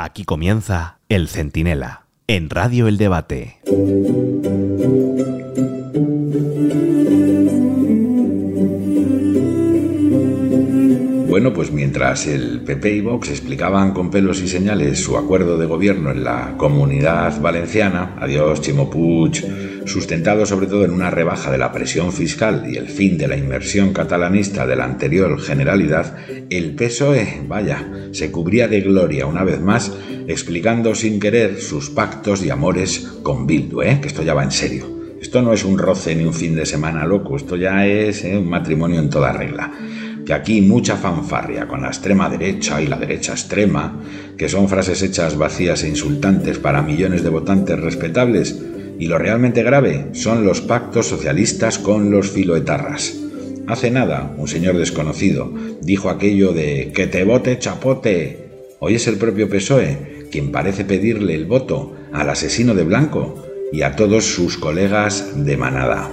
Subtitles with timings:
[0.00, 3.58] Aquí comienza El Centinela, en Radio El Debate.
[11.58, 16.12] Pues mientras el PP y Vox explicaban con pelos y señales su acuerdo de gobierno
[16.12, 18.88] en la comunidad valenciana, adiós Chimo
[19.84, 23.36] sustentado sobre todo en una rebaja de la presión fiscal y el fin de la
[23.36, 26.16] inversión catalanista de la anterior generalidad,
[26.48, 29.92] el PSOE, vaya, se cubría de gloria una vez más,
[30.28, 33.98] explicando sin querer sus pactos y amores con Bildu, ¿eh?
[34.00, 34.96] que esto ya va en serio.
[35.20, 38.38] Esto no es un roce ni un fin de semana loco, esto ya es ¿eh?
[38.38, 39.72] un matrimonio en toda regla
[40.28, 43.98] que aquí mucha fanfarria con la extrema derecha y la derecha extrema,
[44.36, 48.62] que son frases hechas vacías e insultantes para millones de votantes respetables,
[48.98, 53.16] y lo realmente grave son los pactos socialistas con los filoetarras.
[53.68, 55.50] Hace nada, un señor desconocido
[55.80, 58.50] dijo aquello de que te vote chapote.
[58.80, 63.80] Hoy es el propio PSOE quien parece pedirle el voto al asesino de Blanco y
[63.80, 66.10] a todos sus colegas de manada.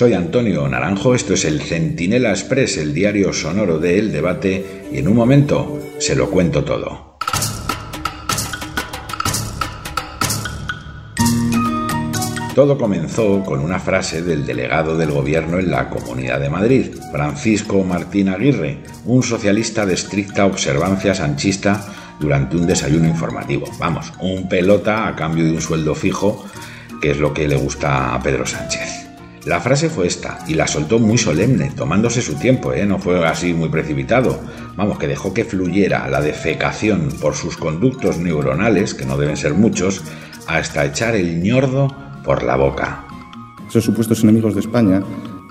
[0.00, 4.96] Soy Antonio Naranjo, esto es el Centinela Express, el diario sonoro de El Debate, y
[4.96, 7.18] en un momento se lo cuento todo.
[12.54, 17.84] Todo comenzó con una frase del delegado del gobierno en la Comunidad de Madrid, Francisco
[17.84, 21.84] Martín Aguirre, un socialista de estricta observancia sanchista
[22.18, 23.66] durante un desayuno informativo.
[23.78, 26.46] Vamos, un pelota a cambio de un sueldo fijo,
[27.02, 29.09] que es lo que le gusta a Pedro Sánchez.
[29.46, 32.84] La frase fue esta, y la soltó muy solemne, tomándose su tiempo, ¿eh?
[32.84, 34.38] no fue así muy precipitado.
[34.76, 39.54] Vamos, que dejó que fluyera la defecación por sus conductos neuronales, que no deben ser
[39.54, 40.02] muchos,
[40.46, 41.88] hasta echar el ñordo
[42.22, 43.06] por la boca.
[43.66, 45.02] Esos supuestos enemigos de España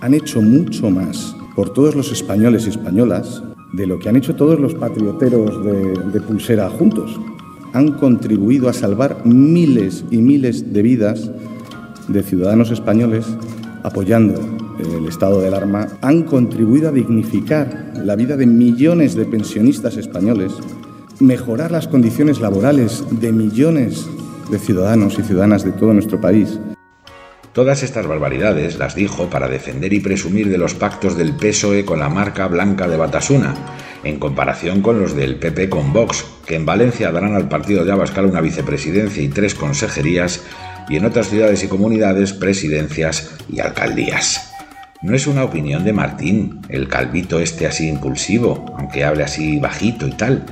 [0.00, 4.34] han hecho mucho más por todos los españoles y españolas de lo que han hecho
[4.34, 7.20] todos los patrioteros de, de pulsera juntos.
[7.72, 11.30] Han contribuido a salvar miles y miles de vidas
[12.08, 13.26] de ciudadanos españoles
[13.86, 14.34] apoyando
[14.80, 20.52] el estado del alarma, han contribuido a dignificar la vida de millones de pensionistas españoles,
[21.20, 24.06] mejorar las condiciones laborales de millones
[24.50, 26.58] de ciudadanos y ciudadanas de todo nuestro país.
[27.52, 32.00] Todas estas barbaridades las dijo para defender y presumir de los pactos del PSOE con
[32.00, 33.54] la marca blanca de Batasuna,
[34.04, 37.92] en comparación con los del PP con Vox, que en Valencia darán al partido de
[37.92, 40.42] Abascal una vicepresidencia y tres consejerías
[40.88, 44.52] y en otras ciudades y comunidades presidencias y alcaldías.
[45.02, 50.06] No es una opinión de Martín, el calvito este así impulsivo, aunque hable así bajito
[50.06, 50.44] y tal.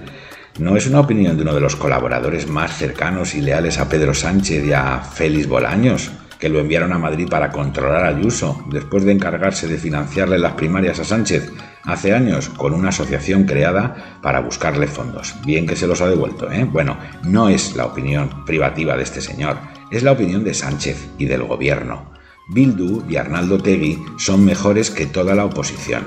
[0.59, 4.15] No es una opinión de uno de los colaboradores más cercanos y leales a Pedro
[4.15, 9.05] Sánchez y a Félix Bolaños, que lo enviaron a Madrid para controlar a Ayuso, después
[9.05, 11.51] de encargarse de financiarle las primarias a Sánchez
[11.85, 15.35] hace años con una asociación creada para buscarle fondos.
[15.45, 16.65] Bien que se los ha devuelto, ¿eh?
[16.65, 19.59] Bueno, no es la opinión privativa de este señor,
[19.91, 22.13] es la opinión de Sánchez y del gobierno.
[22.49, 26.05] Bildu y Arnaldo Tegui son mejores que toda la oposición,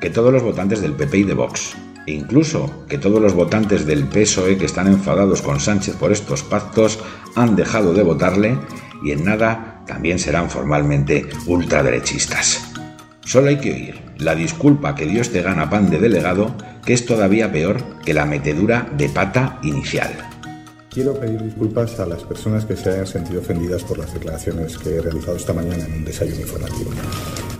[0.00, 3.84] que todos los votantes del PP y de Vox, e incluso que todos los votantes
[3.84, 7.00] del PSOE que están enfadados con Sánchez por estos pactos
[7.34, 8.58] han dejado de votarle
[9.02, 12.65] y en nada también serán formalmente ultraderechistas.
[13.26, 16.54] Solo hay que oír la disculpa que Dios te gana pan de delegado,
[16.84, 20.12] que es todavía peor que la metedura de pata inicial.
[20.88, 24.94] Quiero pedir disculpas a las personas que se hayan sentido ofendidas por las declaraciones que
[24.94, 26.92] he realizado esta mañana en un desayuno informativo.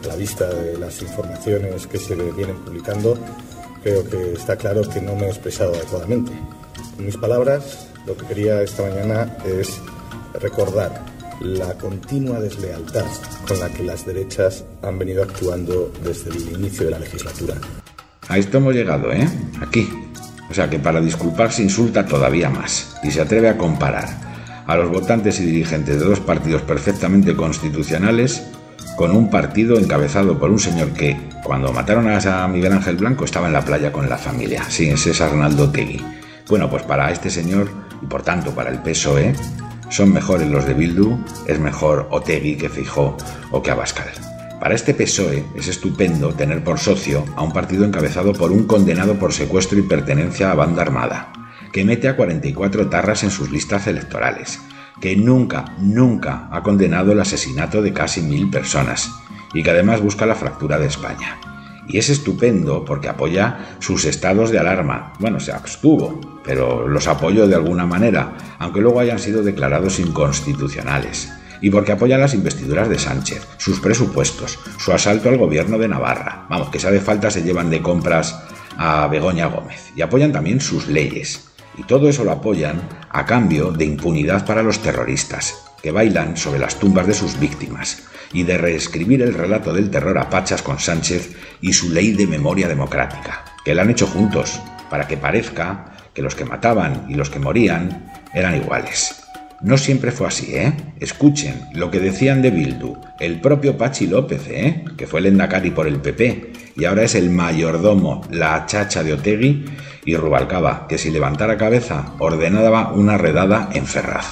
[0.04, 3.18] A la vista de las informaciones que se vienen publicando,
[3.82, 6.30] creo que está claro que no me he expresado adecuadamente.
[6.96, 9.80] En mis palabras, lo que quería esta mañana es
[10.40, 13.06] recordar la continua deslealtad
[13.46, 17.54] con la que las derechas han venido actuando desde el inicio de la legislatura.
[18.28, 19.28] A esto hemos llegado, ¿eh?
[19.60, 19.88] Aquí.
[20.50, 24.08] O sea que para disculparse insulta todavía más y se atreve a comparar
[24.66, 28.42] a los votantes y dirigentes de dos partidos perfectamente constitucionales
[28.96, 33.46] con un partido encabezado por un señor que, cuando mataron a Miguel Ángel Blanco, estaba
[33.46, 34.64] en la playa con la familia.
[34.68, 36.02] Sí, es Arnaldo Tegui.
[36.48, 37.68] Bueno, pues para este señor,
[38.02, 39.34] y por tanto para el PSOE,
[39.90, 43.16] son mejores los de Bildu, es mejor Otegui que Fijó
[43.50, 44.10] o que Abascal.
[44.60, 49.14] Para este PSOE es estupendo tener por socio a un partido encabezado por un condenado
[49.18, 51.32] por secuestro y pertenencia a banda armada,
[51.72, 54.60] que mete a 44 tarras en sus listas electorales,
[55.00, 59.10] que nunca, nunca ha condenado el asesinato de casi mil personas
[59.52, 61.38] y que además busca la fractura de España.
[61.88, 65.12] Y es estupendo porque apoya sus estados de alarma.
[65.18, 71.32] Bueno, se abstuvo, pero los apoyó de alguna manera, aunque luego hayan sido declarados inconstitucionales.
[71.60, 76.46] Y porque apoya las investiduras de Sánchez, sus presupuestos, su asalto al gobierno de Navarra.
[76.50, 78.42] Vamos, que si hace falta se llevan de compras
[78.76, 81.48] a Begoña Gómez y apoyan también sus leyes.
[81.78, 82.80] Y todo eso lo apoyan
[83.10, 88.02] a cambio de impunidad para los terroristas, que bailan sobre las tumbas de sus víctimas,
[88.32, 92.26] y de reescribir el relato del terror a Pachas con Sánchez y su ley de
[92.26, 94.60] memoria democrática, que la han hecho juntos,
[94.90, 99.14] para que parezca que los que mataban y los que morían eran iguales.
[99.60, 100.72] No siempre fue así, ¿eh?
[100.98, 104.84] Escuchen lo que decían de Bildu, el propio Pachi López, ¿eh?
[104.96, 109.12] Que fue el endacari por el PP y ahora es el mayordomo, la chacha de
[109.12, 109.66] Otegui
[110.04, 114.26] y Rubalcaba, que si levantara cabeza ordenaba una redada en Ferraz.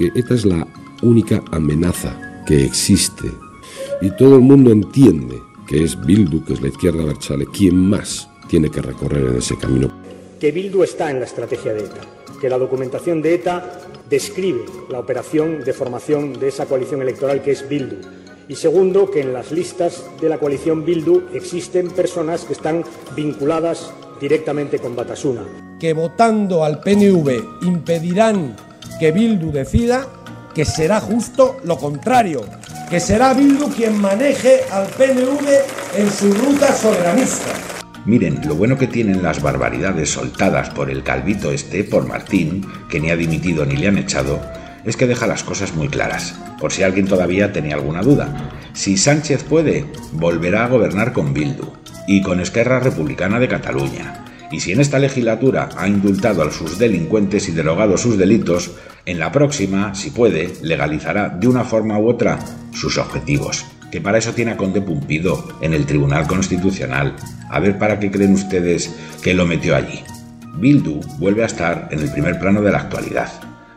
[0.00, 0.66] Que esta es la
[1.02, 3.30] única amenaza que existe
[4.00, 8.26] y todo el mundo entiende que es Bildu, que es la izquierda Berchale, quien más
[8.48, 9.92] tiene que recorrer en ese camino.
[10.40, 12.00] Que Bildu está en la estrategia de ETA,
[12.40, 17.50] que la documentación de ETA describe la operación de formación de esa coalición electoral que
[17.50, 17.96] es Bildu.
[18.48, 23.92] Y segundo, que en las listas de la coalición Bildu existen personas que están vinculadas
[24.18, 25.42] directamente con Batasuna.
[25.78, 28.69] Que votando al PNV impedirán
[29.00, 30.06] que Bildu decida
[30.54, 32.44] que será justo lo contrario,
[32.90, 37.50] que será Bildu quien maneje al PNV en su ruta soberanista.
[38.04, 43.00] Miren, lo bueno que tienen las barbaridades soltadas por el calvito este, por Martín, que
[43.00, 44.38] ni ha dimitido ni le han echado,
[44.84, 48.50] es que deja las cosas muy claras, por si alguien todavía tenía alguna duda.
[48.74, 51.72] Si Sánchez puede, volverá a gobernar con Bildu
[52.06, 54.26] y con Esquerra Republicana de Cataluña.
[54.50, 58.72] Y si en esta legislatura ha indultado a sus delincuentes y derogado sus delitos,
[59.06, 62.38] en la próxima, si puede, legalizará de una forma u otra
[62.72, 67.16] sus objetivos que para eso tiene a Conde Pumpido en el Tribunal Constitucional.
[67.50, 70.02] A ver para qué creen ustedes que lo metió allí.
[70.56, 73.30] Bildu vuelve a estar en el primer plano de la actualidad,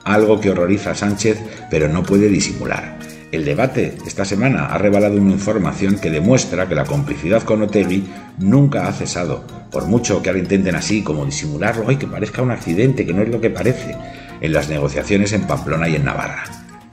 [0.04, 1.40] algo que horroriza a Sánchez
[1.70, 3.00] pero no puede disimular.
[3.34, 8.04] El debate esta semana ha revelado una información que demuestra que la complicidad con Otegui
[8.38, 12.52] nunca ha cesado, por mucho que ahora intenten así como disimularlo y que parezca un
[12.52, 13.98] accidente, que no es lo que parece,
[14.40, 16.44] en las negociaciones en Pamplona y en Navarra.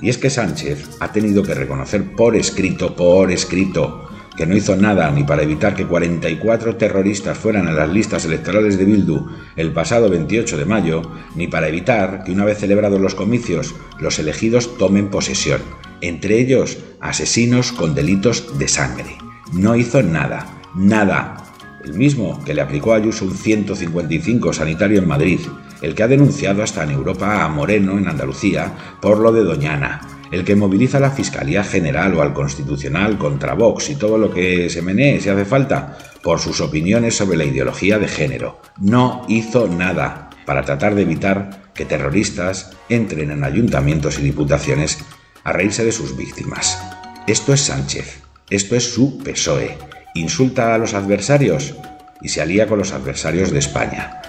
[0.01, 4.77] Y es que Sánchez ha tenido que reconocer por escrito, por escrito, que no hizo
[4.77, 9.27] nada ni para evitar que 44 terroristas fueran a las listas electorales de Bildu
[9.57, 11.03] el pasado 28 de mayo,
[11.35, 15.61] ni para evitar que una vez celebrados los comicios los elegidos tomen posesión,
[16.01, 19.17] entre ellos asesinos con delitos de sangre.
[19.53, 21.37] No hizo nada, nada.
[21.85, 25.41] El mismo que le aplicó a Ayuso un 155 sanitario en Madrid,
[25.83, 30.01] el que ha denunciado hasta en Europa a Moreno en Andalucía por lo de Doñana,
[30.31, 34.31] el que moviliza a la Fiscalía General o al Constitucional contra Vox y todo lo
[34.31, 38.61] que se menee si hace falta por sus opiniones sobre la ideología de género.
[38.79, 44.99] No hizo nada para tratar de evitar que terroristas entren en ayuntamientos y diputaciones
[45.45, 46.79] a reírse de sus víctimas.
[47.27, 49.79] Esto es Sánchez, esto es su PSOE.
[50.15, 51.75] Insulta a los adversarios
[52.21, 54.21] y se alía con los adversarios de España.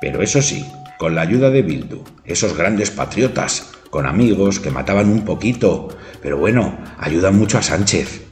[0.00, 0.64] Pero eso sí,
[0.98, 5.88] con la ayuda de Bildu, esos grandes patriotas, con amigos que mataban un poquito,
[6.22, 8.22] pero bueno, ayudan mucho a Sánchez.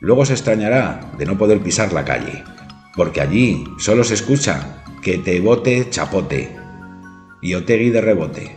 [0.00, 2.44] Luego se extrañará de no poder pisar la calle,
[2.94, 6.56] porque allí solo se escucha que te bote chapote
[7.40, 8.56] y Otegui de rebote.